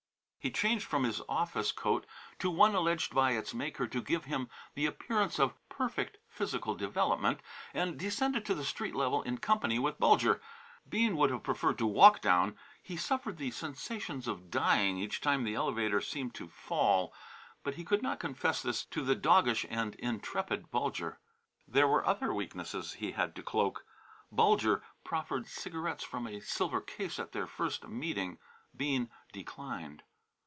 He 0.43 0.49
changed 0.49 0.85
from 0.87 1.03
his 1.03 1.21
office 1.29 1.71
coat 1.71 2.07
to 2.39 2.49
one 2.49 2.73
alleged 2.73 3.13
by 3.13 3.33
its 3.33 3.53
maker 3.53 3.85
to 3.85 4.01
give 4.01 4.25
him 4.25 4.49
the 4.73 4.87
appearance 4.87 5.37
of 5.37 5.53
perfect 5.69 6.17
physical 6.27 6.73
development, 6.73 7.41
and 7.75 7.95
descended 7.95 8.43
to 8.47 8.55
the 8.55 8.65
street 8.65 8.95
level 8.95 9.21
in 9.21 9.37
company 9.37 9.77
with 9.77 9.99
Bulger. 9.99 10.41
Bean 10.89 11.15
would 11.15 11.29
have 11.29 11.43
preferred 11.43 11.77
to 11.77 11.85
walk 11.85 12.21
down; 12.21 12.57
he 12.81 12.97
suffered 12.97 13.37
the 13.37 13.51
sensations 13.51 14.27
of 14.27 14.49
dying 14.49 14.97
each 14.97 15.21
time 15.21 15.43
the 15.43 15.53
elevator 15.53 16.01
seemed 16.01 16.33
to 16.33 16.47
fall, 16.47 17.13
but 17.63 17.75
he 17.75 17.83
could 17.85 18.01
not 18.01 18.19
confess 18.19 18.63
this 18.63 18.83
to 18.85 19.03
the 19.03 19.13
doggish 19.13 19.63
and 19.69 19.93
intrepid 19.99 20.71
Bulger. 20.71 21.19
There 21.67 21.87
were 21.87 22.03
other 22.03 22.33
weaknesses 22.33 22.93
he 22.93 23.11
had 23.11 23.35
to 23.35 23.43
cloak. 23.43 23.85
Bulger 24.31 24.81
proffered 25.03 25.45
cigarettes 25.47 26.03
from 26.03 26.25
a 26.25 26.39
silver 26.39 26.81
case 26.81 27.19
at 27.19 27.31
their 27.31 27.45
first 27.45 27.87
meeting. 27.87 28.39
Bean 28.75 29.11
declined. 29.31 30.01